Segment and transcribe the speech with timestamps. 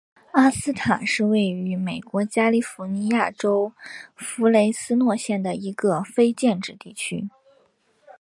[0.33, 3.71] 隆斯塔是位于美国加利福尼亚州
[4.15, 7.29] 弗雷斯诺县的一个非建制地区。